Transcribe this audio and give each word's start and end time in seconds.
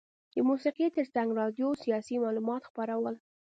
د 0.35 0.35
موسیقي 0.49 0.87
ترڅنګ 0.95 1.27
راډیو 1.41 1.69
سیاسي 1.83 2.15
معلومات 2.23 2.61
خپرول. 2.69 3.15